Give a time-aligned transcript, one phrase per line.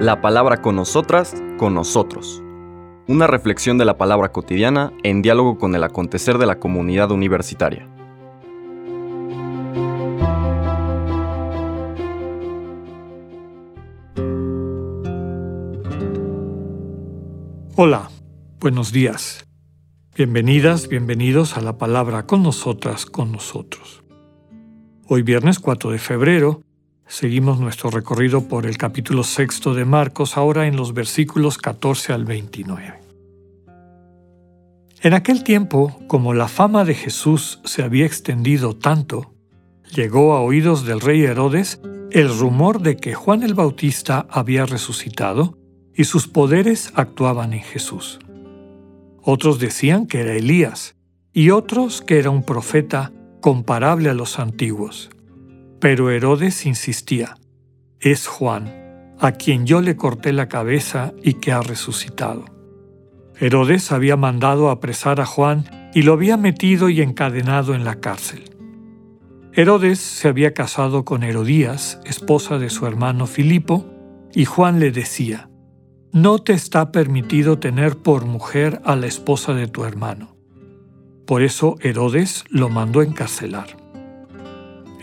[0.00, 2.42] La palabra con nosotras, con nosotros.
[3.06, 7.88] Una reflexión de la palabra cotidiana en diálogo con el acontecer de la comunidad universitaria.
[17.76, 18.08] Hola,
[18.60, 19.44] buenos días.
[20.16, 24.04] Bienvenidas, bienvenidos a la palabra con nosotras, con nosotros.
[25.08, 26.62] Hoy viernes 4 de febrero
[27.06, 32.24] seguimos nuestro recorrido por el capítulo sexto de Marcos, ahora en los versículos 14 al
[32.24, 32.94] 29.
[35.02, 39.34] En aquel tiempo, como la fama de Jesús se había extendido tanto,
[39.94, 45.58] llegó a oídos del rey Herodes el rumor de que Juan el Bautista había resucitado
[45.94, 48.18] y sus poderes actuaban en Jesús.
[49.22, 50.96] Otros decían que era Elías
[51.32, 55.10] y otros que era un profeta comparable a los antiguos.
[55.84, 57.36] Pero Herodes insistía,
[58.00, 62.46] es Juan, a quien yo le corté la cabeza y que ha resucitado.
[63.38, 68.44] Herodes había mandado apresar a Juan y lo había metido y encadenado en la cárcel.
[69.52, 73.84] Herodes se había casado con Herodías, esposa de su hermano Filipo,
[74.32, 75.50] y Juan le decía,
[76.12, 80.34] No te está permitido tener por mujer a la esposa de tu hermano.
[81.26, 83.83] Por eso Herodes lo mandó encarcelar.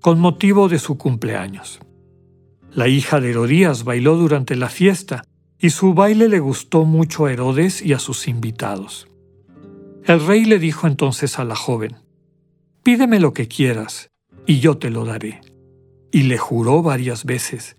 [0.00, 1.80] con motivo de su cumpleaños.
[2.72, 5.24] La hija de Herodías bailó durante la fiesta
[5.58, 9.08] y su baile le gustó mucho a Herodes y a sus invitados.
[10.04, 11.96] El rey le dijo entonces a la joven,
[12.82, 14.10] Pídeme lo que quieras,
[14.46, 15.42] y yo te lo daré.
[16.10, 17.76] Y le juró varias veces,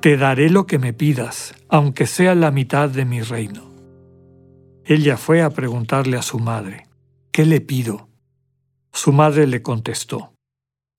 [0.00, 3.74] Te daré lo que me pidas, aunque sea la mitad de mi reino.
[4.84, 6.86] Ella fue a preguntarle a su madre,
[7.32, 8.08] ¿Qué le pido?
[8.92, 10.35] Su madre le contestó,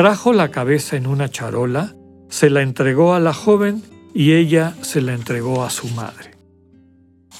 [0.00, 1.94] trajo la cabeza en una charola,
[2.30, 3.82] se la entregó a la joven
[4.14, 6.30] y ella se la entregó a su madre.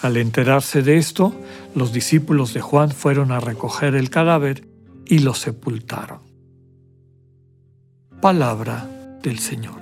[0.03, 1.35] Al enterarse de esto,
[1.75, 4.69] los discípulos de Juan fueron a recoger el cadáver
[5.07, 6.21] y lo sepultaron.
[8.21, 8.87] Palabra
[9.23, 9.81] del Señor.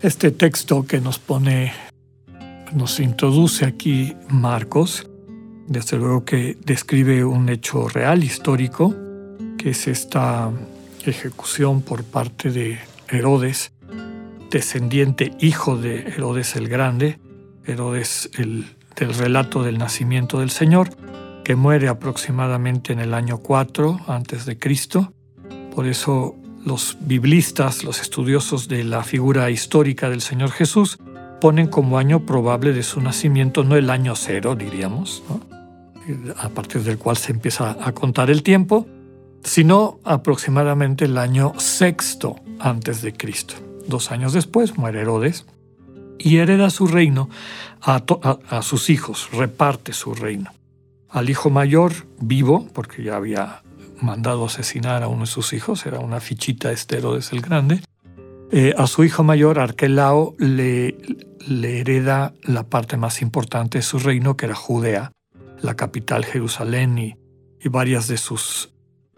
[0.00, 1.72] Este texto que nos pone,
[2.74, 5.08] nos introduce aquí Marcos,
[5.68, 8.96] desde luego que describe un hecho real, histórico,
[9.60, 10.50] que es esta
[11.04, 12.78] ejecución por parte de
[13.10, 13.72] Herodes,
[14.50, 17.20] descendiente hijo de Herodes el Grande,
[17.66, 18.64] Herodes el,
[18.96, 20.88] del relato del nacimiento del Señor,
[21.44, 25.12] que muere aproximadamente en el año 4 antes de Cristo.
[25.74, 30.96] Por eso los biblistas, los estudiosos de la figura histórica del Señor Jesús,
[31.38, 35.22] ponen como año probable de su nacimiento no el año cero, diríamos,
[36.38, 38.86] a partir del cual se empieza a contar el tiempo,
[39.42, 43.54] sino aproximadamente el año sexto antes de Cristo.
[43.86, 45.46] Dos años después muere Herodes
[46.18, 47.28] y hereda su reino
[47.80, 50.50] a, sus hijos, reparte su reino.
[51.08, 53.62] Al hijo mayor, vivo, porque ya había
[54.00, 57.80] mandado asesinar a uno de sus hijos, era una fichita este Herodes el Grande,
[58.52, 60.96] eh, a su hijo mayor, Arquelao, le,
[61.46, 65.12] le hereda la parte más importante de su reino, que era Judea,
[65.62, 67.16] la capital Jerusalén y,
[67.68, 68.72] varias de sus,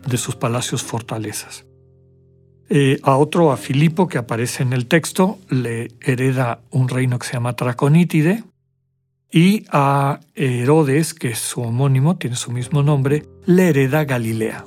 [0.06, 1.66] de sus palacios fortalezas.
[2.68, 7.26] Eh, a otro, a Filipo, que aparece en el texto, le hereda un reino que
[7.26, 8.44] se llama Traconítide,
[9.30, 14.64] y a Herodes, que es su homónimo, tiene su mismo nombre, le hereda Galilea,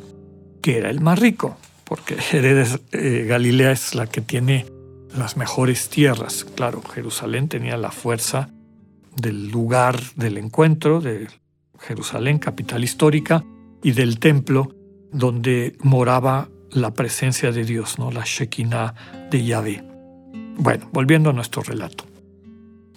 [0.62, 4.66] que era el más rico, porque Herodes, eh, Galilea es la que tiene
[5.16, 6.44] las mejores tierras.
[6.44, 8.50] Claro, Jerusalén tenía la fuerza
[9.16, 11.30] del lugar del encuentro, del
[11.80, 13.44] Jerusalén, capital histórica,
[13.82, 14.74] y del templo
[15.16, 18.12] donde moraba la presencia de Dios, ¿no?
[18.12, 19.84] la Shekinah de Yahvé.
[20.58, 22.06] Bueno, volviendo a nuestro relato.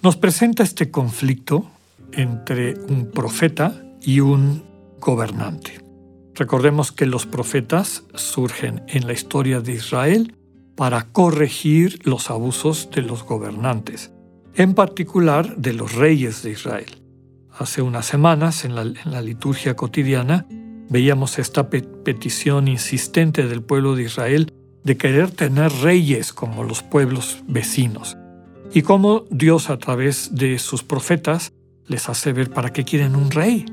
[0.01, 1.69] Nos presenta este conflicto
[2.11, 4.63] entre un profeta y un
[4.99, 5.81] gobernante.
[6.35, 10.35] Recordemos que los profetas surgen en la historia de Israel
[10.75, 14.11] para corregir los abusos de los gobernantes,
[14.55, 17.03] en particular de los reyes de Israel.
[17.57, 20.45] Hace unas semanas, en la, liturgia cotidiana,
[20.89, 24.53] veíamos esta petición insistente del pueblo de Israel
[24.83, 28.17] de querer tener reyes como los pueblos vecinos,
[28.73, 31.53] y cómo Dios a través de sus profetas
[31.87, 33.65] les hace ver para qué quieren un rey.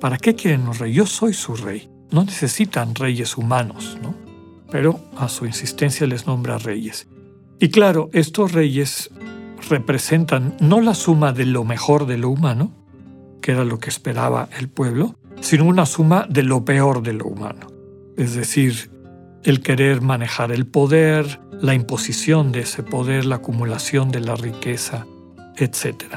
[0.00, 0.92] ¿Para qué quieren un rey?
[0.92, 1.88] Yo soy su rey.
[2.10, 4.14] No necesitan reyes humanos, ¿no?
[4.70, 7.08] Pero a su insistencia les nombra reyes.
[7.58, 9.10] Y claro, estos reyes
[9.68, 12.72] representan no la suma de lo mejor de lo humano,
[13.40, 17.26] que era lo que esperaba el pueblo, sino una suma de lo peor de lo
[17.26, 17.68] humano.
[18.16, 18.90] Es decir,
[19.44, 25.06] el querer manejar el poder, la imposición de ese poder, la acumulación de la riqueza,
[25.56, 26.16] etc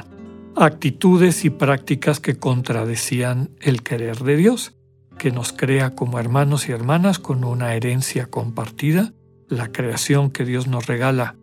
[0.57, 4.73] actitudes y prácticas que contradecían el querer de Dios,
[5.17, 9.13] que nos crea como hermanos y hermanas con una herencia compartida,
[9.47, 11.35] la creación que Dios nos regala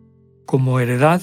[0.45, 1.21] como heredad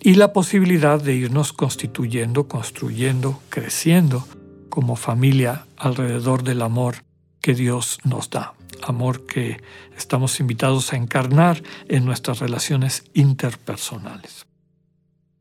[0.00, 4.24] y la posibilidad de irnos constituyendo, construyendo, creciendo
[4.72, 7.04] como familia alrededor del amor
[7.42, 9.62] que Dios nos da, amor que
[9.98, 14.46] estamos invitados a encarnar en nuestras relaciones interpersonales.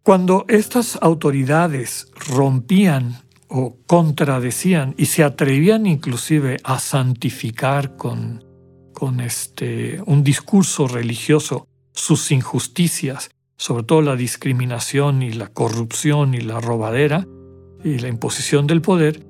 [0.03, 8.43] Cuando estas autoridades rompían o contradecían y se atrevían inclusive a santificar con,
[8.91, 16.41] con este, un discurso religioso sus injusticias, sobre todo la discriminación y la corrupción y
[16.41, 17.25] la robadera
[17.83, 19.25] y la imposición del poder,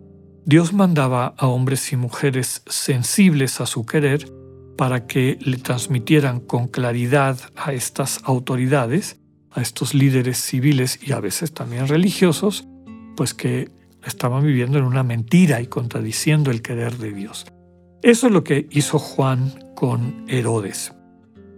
[0.46, 4.32] Dios mandaba a hombres y mujeres sensibles a su querer
[4.78, 9.22] para que le transmitieran con claridad a estas autoridades
[9.52, 12.68] a estos líderes civiles y a veces también religiosos,
[13.16, 13.70] pues que
[14.06, 17.46] estaban viviendo en una mentira y contradiciendo el querer de Dios.
[18.02, 20.94] Eso es lo que hizo Juan con Herodes.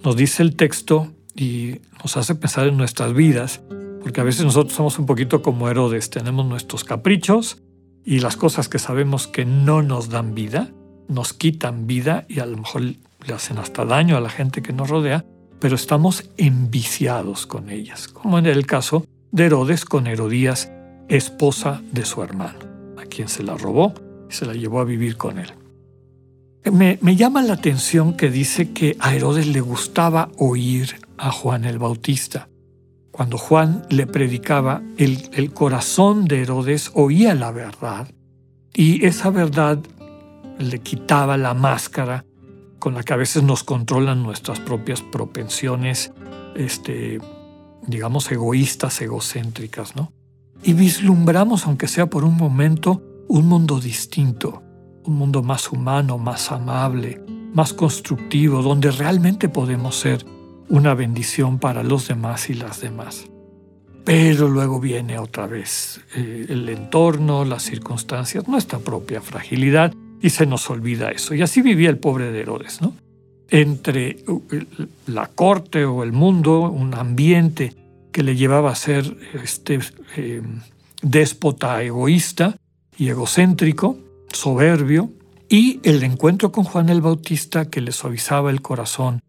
[0.03, 3.61] Nos dice el texto y nos hace pensar en nuestras vidas,
[4.03, 7.63] porque a veces nosotros somos un poquito como Herodes, tenemos nuestros caprichos
[8.03, 10.69] y las cosas que sabemos que no nos dan vida,
[11.07, 14.73] nos quitan vida y a lo mejor le hacen hasta daño a la gente que
[14.73, 15.25] nos rodea,
[15.59, 20.69] pero estamos enviciados con ellas, como en el caso de Herodes con Herodías,
[21.07, 22.59] esposa de su hermano,
[23.01, 23.93] a quien se la robó
[24.29, 25.53] y se la llevó a vivir con él.
[26.71, 31.77] Me, llama la atención que dice que a Herodes le gustaba oír a Juan el
[31.77, 32.47] Bautista.
[33.13, 38.07] Cuando Juan le predicaba, el, corazón de Herodes oía la verdad
[38.73, 39.77] y esa verdad
[40.57, 42.25] le quitaba la máscara
[42.79, 46.11] con la que a veces nos controlan nuestras propias propensiones,
[46.55, 47.19] este,
[47.85, 50.11] digamos, egoístas, egocéntricas, ¿no?
[50.63, 54.63] Y vislumbramos, aunque sea por un momento, un mundo distinto,
[55.05, 57.21] un mundo más humano, más amable,
[57.53, 60.25] más constructivo, donde realmente podemos ser
[60.73, 63.29] una bendición para los demás y las demás.
[64.03, 70.47] Pero luego viene otra vez eh, el entorno, las circunstancias, nuestra propia fragilidad y se
[70.47, 71.35] nos olvida eso.
[71.35, 72.95] Y así vivía el pobre de Herodes, ¿no?
[73.49, 74.41] Entre uh,
[75.05, 77.75] la corte o el mundo, un ambiente
[78.11, 79.79] que le llevaba a ser este,
[80.15, 80.61] em,
[81.03, 82.57] déspota, egoísta
[82.97, 83.99] y egocéntrico,
[84.31, 85.11] soberbio,
[85.47, 89.21] y el encuentro con Juan el Bautista que le suavizaba el corazón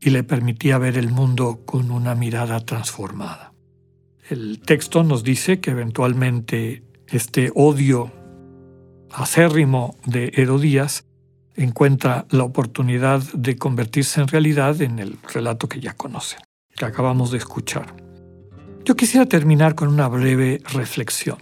[0.00, 3.52] y le permitía ver el mundo con una mirada transformada.
[4.28, 8.12] El texto nos dice que eventualmente este odio
[9.10, 11.04] acérrimo de Herodías
[11.56, 16.40] encuentra la oportunidad de convertirse en realidad en el relato que ya conocen,
[16.76, 17.94] que acabamos de escuchar.
[18.84, 21.38] Yo quisiera terminar con una breve reflexión.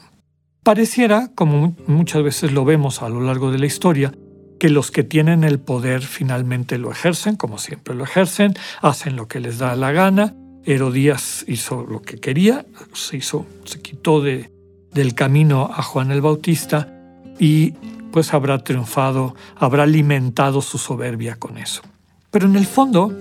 [0.65, 4.13] Pareciera, como muchas veces lo vemos a lo largo de la historia,
[4.59, 9.29] que los que tienen el poder finalmente lo ejercen, como siempre lo ejercen, hacen lo
[9.29, 10.35] que les da la gana.
[10.65, 14.53] Herodías hizo lo que quería, se, hizo, se quitó de,
[14.93, 16.93] del camino a Juan el Bautista
[17.39, 17.73] y
[18.13, 21.83] pues habrá triunfado, habrá alimentado su soberbia con eso.
[22.31, 23.13] Pero en el fondo,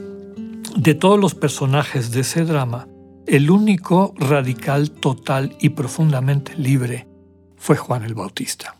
[0.76, 2.88] de todos los personajes de ese drama,
[3.26, 7.08] el único radical, total y profundamente libre
[7.58, 8.77] fue Juan el Bautista.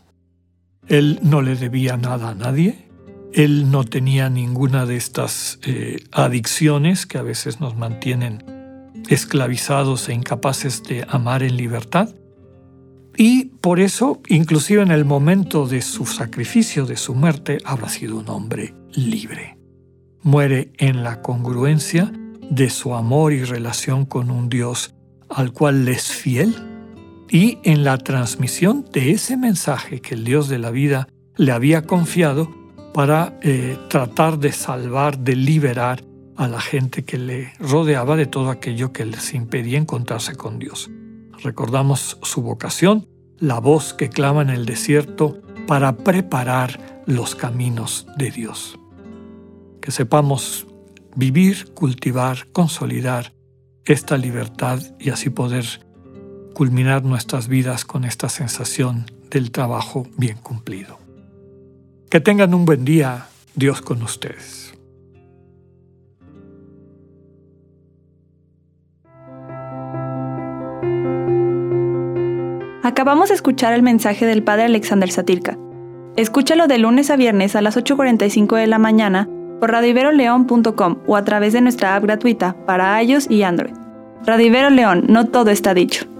[0.88, 2.88] Él no le debía nada a nadie,
[3.32, 8.44] él no tenía ninguna de estas eh, adicciones que a veces nos mantienen
[9.08, 12.14] esclavizados e incapaces de amar en libertad.
[13.16, 18.16] Y por eso, inclusive en el momento de su sacrificio, de su muerte, habrá sido
[18.16, 19.56] un hombre libre.
[20.22, 22.12] muere en la congruencia
[22.50, 24.94] de su amor y relación con un Dios
[25.28, 26.54] al cual le es fiel
[27.30, 31.82] y en la transmisión de ese mensaje que el Dios de la vida le había
[31.82, 32.50] confiado
[32.94, 36.02] para eh, tratar de salvar, de liberar
[36.36, 40.90] a la gente que le rodeaba de todo aquello que les impedía encontrarse con Dios.
[41.42, 43.06] Recordamos su vocación,
[43.38, 48.78] la voz que clama en el desierto para preparar los caminos de Dios.
[49.80, 50.66] Que sepamos
[51.14, 53.32] vivir, cultivar, consolidar
[53.84, 55.87] esta libertad y así poder
[56.58, 60.98] culminar nuestras vidas con esta sensación del trabajo bien cumplido.
[62.10, 64.74] Que tengan un buen día, Dios con ustedes.
[72.82, 75.56] Acabamos de escuchar el mensaje del Padre Alexander Satirka.
[76.16, 79.28] Escúchalo de lunes a viernes a las 8.45 de la mañana
[79.60, 83.74] por radiveroleón.com o a través de nuestra app gratuita para iOS y Android.
[84.26, 86.17] Radivero León, no todo está dicho.